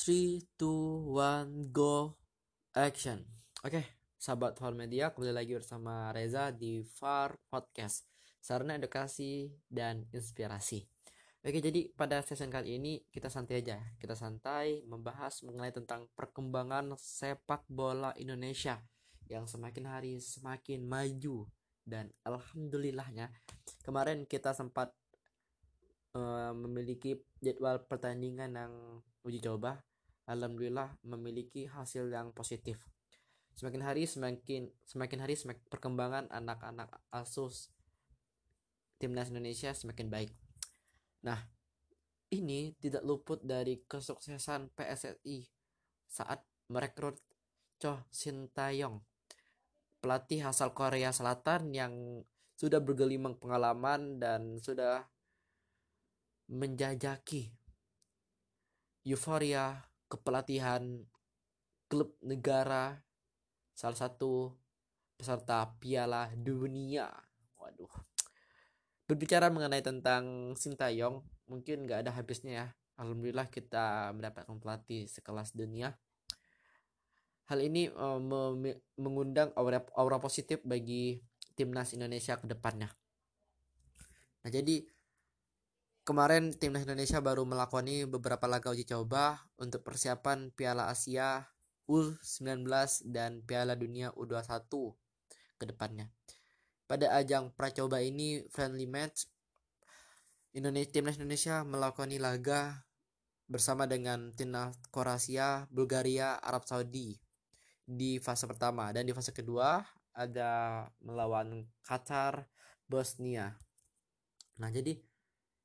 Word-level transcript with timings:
3, 0.00 0.40
2, 0.56 1.12
1, 1.12 1.76
go, 1.76 2.16
action. 2.72 3.20
Oke, 3.60 3.84
sahabat 4.16 4.56
Far 4.56 4.72
Media, 4.72 5.12
kembali 5.12 5.28
lagi 5.28 5.52
bersama 5.52 6.08
Reza 6.16 6.48
di 6.48 6.80
Far 6.80 7.36
Podcast. 7.52 8.08
Sarana 8.40 8.80
edukasi 8.80 9.52
dan 9.68 10.08
inspirasi. 10.08 10.88
Oke, 11.44 11.60
jadi 11.60 11.92
pada 11.92 12.24
sesi 12.24 12.48
kali 12.48 12.80
ini 12.80 13.04
kita 13.12 13.28
santai 13.28 13.60
aja. 13.60 13.76
Kita 14.00 14.16
santai 14.16 14.88
membahas 14.88 15.44
mengenai 15.44 15.68
tentang 15.68 16.08
perkembangan 16.16 16.96
sepak 16.96 17.68
bola 17.68 18.16
Indonesia 18.16 18.80
yang 19.28 19.44
semakin 19.44 19.84
hari 19.84 20.16
semakin 20.16 20.80
maju 20.80 21.44
dan 21.84 22.08
alhamdulillahnya 22.24 23.28
kemarin 23.84 24.24
kita 24.24 24.56
sempat 24.56 24.96
uh, 26.16 26.56
memiliki 26.56 27.20
jadwal 27.44 27.84
pertandingan 27.84 28.56
yang 28.56 28.72
uji 29.28 29.44
coba 29.44 29.89
alhamdulillah 30.30 30.94
memiliki 31.02 31.66
hasil 31.66 32.06
yang 32.06 32.30
positif. 32.30 32.78
Semakin 33.58 33.82
hari 33.82 34.06
semakin 34.06 34.70
semakin 34.86 35.18
hari 35.18 35.34
semakin 35.34 35.66
perkembangan 35.66 36.30
anak-anak 36.30 36.86
asus 37.10 37.74
timnas 39.02 39.34
Indonesia 39.34 39.74
semakin 39.74 40.06
baik. 40.06 40.30
Nah 41.26 41.42
ini 42.30 42.78
tidak 42.78 43.02
luput 43.02 43.42
dari 43.42 43.82
kesuksesan 43.82 44.70
PSSI 44.78 45.50
saat 46.06 46.46
merekrut 46.70 47.18
Cho 47.82 48.06
Shin 48.14 48.46
Taeyong 48.54 49.02
pelatih 50.00 50.46
asal 50.46 50.72
Korea 50.72 51.12
Selatan 51.12 51.74
yang 51.74 52.22
sudah 52.56 52.80
bergelimang 52.80 53.36
pengalaman 53.36 54.16
dan 54.20 54.56
sudah 54.62 55.04
menjajaki 56.48 57.52
euforia 59.04 59.89
kepelatihan 60.10 61.06
klub 61.86 62.18
negara 62.18 62.98
salah 63.78 63.96
satu 63.96 64.58
peserta 65.14 65.70
Piala 65.78 66.28
Dunia. 66.34 67.06
Waduh. 67.56 67.92
Berbicara 69.06 69.50
mengenai 69.50 69.82
tentang 69.82 70.54
Sintayong, 70.58 71.22
mungkin 71.46 71.86
nggak 71.86 72.06
ada 72.06 72.12
habisnya 72.14 72.52
ya. 72.52 72.66
Alhamdulillah 73.00 73.48
kita 73.48 74.12
mendapatkan 74.12 74.60
pelatih 74.60 75.08
sekelas 75.08 75.56
dunia. 75.56 75.96
Hal 77.48 77.58
ini 77.64 77.90
uh, 77.90 78.20
mengundang 79.00 79.50
aura, 79.58 79.82
aura 79.96 80.22
positif 80.22 80.62
bagi 80.62 81.18
timnas 81.58 81.96
Indonesia 81.96 82.38
ke 82.38 82.46
depannya. 82.46 82.92
Nah, 84.40 84.50
jadi 84.52 84.84
Kemarin 86.10 86.50
timnas 86.50 86.82
Indonesia 86.82 87.22
baru 87.22 87.46
melakoni 87.46 88.02
beberapa 88.02 88.50
laga 88.50 88.74
uji 88.74 88.82
coba 88.82 89.46
untuk 89.62 89.86
persiapan 89.86 90.50
Piala 90.50 90.90
Asia 90.90 91.46
U19 91.86 92.66
dan 93.06 93.46
Piala 93.46 93.78
Dunia 93.78 94.10
U21 94.18 94.90
ke 95.54 95.70
depannya. 95.70 96.10
Pada 96.90 97.14
ajang 97.14 97.54
pracoba 97.54 98.02
ini 98.02 98.42
friendly 98.50 98.90
match 98.90 99.30
Indonesia 100.50 100.90
timnas 100.98 101.14
Indonesia 101.14 101.62
melakoni 101.62 102.18
laga 102.18 102.82
bersama 103.46 103.86
dengan 103.86 104.34
timnas 104.34 104.74
Kroasia, 104.90 105.70
Bulgaria, 105.70 106.42
Arab 106.42 106.66
Saudi 106.66 107.22
di 107.86 108.18
fase 108.18 108.50
pertama 108.50 108.90
dan 108.90 109.06
di 109.06 109.14
fase 109.14 109.30
kedua 109.30 109.78
ada 110.10 110.90
melawan 111.06 111.70
Qatar, 111.86 112.50
Bosnia. 112.90 113.54
Nah, 114.58 114.74
jadi 114.74 114.98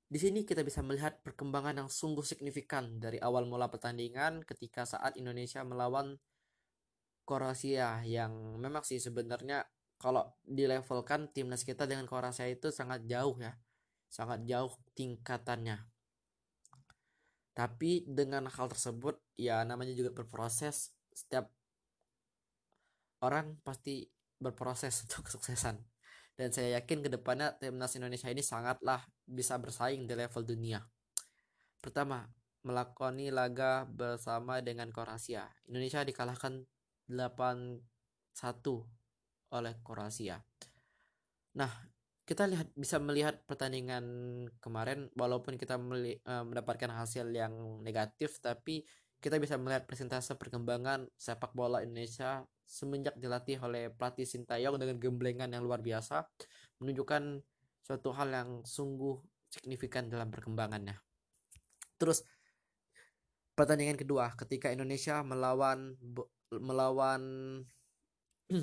di 0.05 0.21
sini 0.21 0.45
kita 0.45 0.61
bisa 0.61 0.85
melihat 0.85 1.17
perkembangan 1.25 1.81
yang 1.81 1.89
sungguh 1.89 2.21
signifikan 2.21 3.01
dari 3.01 3.17
awal 3.17 3.49
mula 3.49 3.73
pertandingan 3.73 4.45
ketika 4.45 4.85
saat 4.85 5.17
Indonesia 5.17 5.65
melawan 5.65 6.21
Kroasia 7.25 8.05
yang 8.05 8.61
memang 8.61 8.85
sih 8.85 9.01
sebenarnya 9.01 9.65
kalau 9.97 10.29
dilevelkan 10.45 11.33
timnas 11.33 11.65
kita 11.65 11.89
dengan 11.89 12.05
Kroasia 12.05 12.45
itu 12.45 12.69
sangat 12.69 13.09
jauh 13.09 13.33
ya. 13.41 13.57
Sangat 14.05 14.45
jauh 14.45 14.69
tingkatannya. 14.93 15.81
Tapi 17.57 18.05
dengan 18.05 18.45
hal 18.45 18.67
tersebut 18.69 19.17
ya 19.33 19.65
namanya 19.65 19.97
juga 19.97 20.13
berproses 20.13 20.93
setiap 21.09 21.49
orang 23.25 23.57
pasti 23.65 24.05
berproses 24.37 24.93
untuk 25.09 25.25
kesuksesan 25.25 25.94
dan 26.35 26.51
saya 26.51 26.79
yakin 26.79 26.99
ke 26.99 27.09
depannya 27.11 27.55
timnas 27.55 27.95
Indonesia 27.95 28.27
ini 28.27 28.43
sangatlah 28.43 29.03
bisa 29.23 29.55
bersaing 29.55 30.03
di 30.03 30.13
level 30.15 30.43
dunia. 30.43 30.83
Pertama, 31.79 32.27
melakoni 32.67 33.31
laga 33.31 33.87
bersama 33.87 34.59
dengan 34.59 34.91
Kroasia. 34.91 35.47
Indonesia 35.71 36.03
dikalahkan 36.03 36.65
8-1 37.07 37.79
oleh 39.55 39.73
Kroasia. 39.79 40.43
Nah, 41.55 41.71
kita 42.25 42.49
lihat 42.49 42.73
bisa 42.73 42.97
melihat 42.97 43.37
pertandingan 43.45 44.03
kemarin 44.57 45.13
walaupun 45.13 45.61
kita 45.61 45.77
uh, 45.77 46.43
mendapatkan 46.43 46.89
hasil 46.89 47.29
yang 47.29 47.53
negatif 47.85 48.41
tapi 48.41 48.81
kita 49.25 49.41
bisa 49.41 49.57
melihat 49.57 49.89
presentase 49.89 50.37
perkembangan 50.37 51.09
sepak 51.17 51.57
bola 51.57 51.81
Indonesia 51.81 52.45
semenjak 52.61 53.17
dilatih 53.17 53.57
oleh 53.57 53.89
pelatih 53.89 54.21
Sintayong 54.21 54.77
dengan 54.77 55.01
gemblengan 55.01 55.49
yang 55.49 55.65
luar 55.65 55.81
biasa 55.81 56.29
menunjukkan 56.77 57.41
suatu 57.81 58.13
hal 58.13 58.29
yang 58.29 58.49
sungguh 58.61 59.17
signifikan 59.49 60.13
dalam 60.13 60.29
perkembangannya. 60.29 60.93
Terus 61.97 62.21
pertandingan 63.57 63.97
kedua 63.97 64.29
ketika 64.37 64.69
Indonesia 64.69 65.25
melawan 65.25 65.97
melawan 66.53 67.21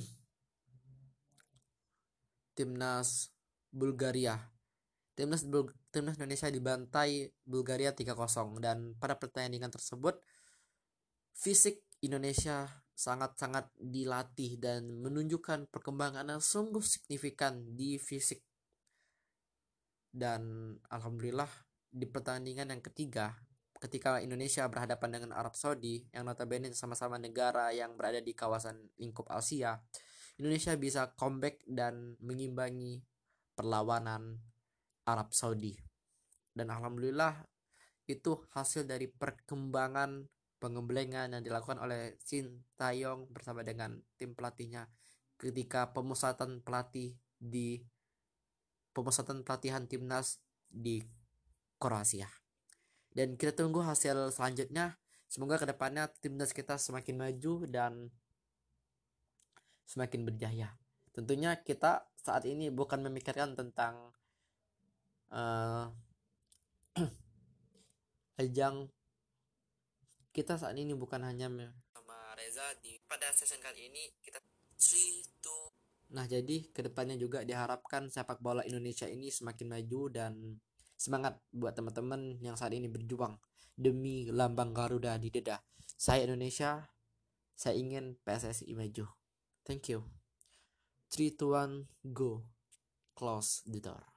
timnas 2.55 3.35
Bulgaria. 3.75 4.39
Timnas 5.19 5.43
Bul 5.43 5.75
timnas 5.91 6.23
Indonesia 6.23 6.47
dibantai 6.49 7.35
Bulgaria 7.43 7.91
3-0 7.91 8.63
dan 8.63 8.95
pada 8.95 9.19
pertandingan 9.19 9.69
tersebut 9.69 10.23
fisik 11.43 11.83
Indonesia 12.07 12.71
sangat-sangat 12.95 13.75
dilatih 13.75 14.63
dan 14.63 15.03
menunjukkan 15.03 15.67
perkembangan 15.75 16.31
yang 16.31 16.39
sungguh 16.39 16.79
signifikan 16.79 17.75
di 17.75 17.99
fisik. 17.99 18.47
Dan 20.07 20.71
alhamdulillah 20.87 21.51
di 21.91 22.07
pertandingan 22.07 22.71
yang 22.71 22.79
ketiga 22.79 23.35
ketika 23.83 24.23
Indonesia 24.23 24.71
berhadapan 24.71 25.19
dengan 25.19 25.35
Arab 25.35 25.59
Saudi 25.59 26.07
yang 26.15 26.31
notabene 26.31 26.71
sama-sama 26.71 27.19
negara 27.19 27.75
yang 27.75 27.99
berada 27.99 28.23
di 28.23 28.31
kawasan 28.39 28.79
lingkup 29.03 29.27
Asia, 29.27 29.83
Indonesia 30.39 30.79
bisa 30.79 31.11
comeback 31.19 31.67
dan 31.67 32.15
mengimbangi 32.23 33.03
perlawanan 33.59 34.39
Arab 35.11 35.35
Saudi. 35.35 35.75
Dan 36.55 36.71
alhamdulillah 36.71 37.43
itu 38.07 38.47
hasil 38.55 38.87
dari 38.87 39.11
perkembangan 39.11 40.23
pengemblengan 40.63 41.35
yang 41.35 41.43
dilakukan 41.43 41.83
oleh 41.83 42.15
Shin 42.23 42.63
Taeyong 42.79 43.27
bersama 43.35 43.67
dengan 43.67 43.99
tim 44.15 44.39
pelatihnya 44.39 44.87
ketika 45.35 45.91
pemusatan 45.91 46.63
pelatih 46.63 47.19
di 47.35 47.83
pemusatan 48.95 49.43
pelatihan 49.43 49.91
timnas 49.91 50.39
di 50.71 51.03
Kroasia. 51.83 52.31
Dan 53.11 53.35
kita 53.35 53.59
tunggu 53.59 53.83
hasil 53.83 54.31
selanjutnya. 54.31 55.03
Semoga 55.27 55.59
ke 55.59 55.67
depannya 55.67 56.07
timnas 56.23 56.55
kita 56.55 56.79
semakin 56.79 57.19
maju 57.19 57.67
dan 57.67 58.13
semakin 59.89 60.23
berjaya. 60.23 60.79
Tentunya 61.11 61.59
kita 61.59 62.07
saat 62.15 62.47
ini 62.47 62.71
bukan 62.71 63.03
memikirkan 63.03 63.59
tentang 63.59 64.15
uh, 65.35 65.91
ajang 68.39 68.93
kita 70.33 70.57
saat 70.57 70.75
ini 70.81 70.97
bukan 70.97 71.21
hanya 71.29 71.53
sama 71.93 72.19
Reza 72.35 72.65
di 72.81 72.97
pada 73.05 73.29
season 73.37 73.61
kali 73.61 73.93
ini 73.93 74.03
kita 74.25 74.41
three 74.81 75.23
two 75.45 75.73
Nah 76.13 76.29
jadi 76.29 76.69
ke 76.69 76.85
depannya 76.85 77.17
juga 77.17 77.41
diharapkan 77.41 78.13
sepak 78.13 78.45
bola 78.45 78.61
Indonesia 78.69 79.09
ini 79.09 79.33
semakin 79.33 79.69
maju 79.73 80.01
dan 80.13 80.33
semangat 81.01 81.41
buat 81.49 81.73
teman-teman 81.73 82.37
yang 82.45 82.53
saat 82.53 82.77
ini 82.77 82.87
berjuang 82.87 83.41
demi 83.73 84.29
lambang 84.29 84.77
Garuda 84.77 85.17
di 85.17 85.33
dada. 85.33 85.65
Saya 85.97 86.29
Indonesia, 86.29 86.85
saya 87.57 87.81
ingin 87.81 88.21
PSSI 88.29 88.77
maju. 88.77 89.09
Thank 89.65 89.89
you. 89.89 90.05
3, 91.17 91.33
2, 91.37 91.89
1, 91.89 92.13
go. 92.13 92.45
Close 93.17 93.65
the 93.65 93.81
door. 93.81 94.12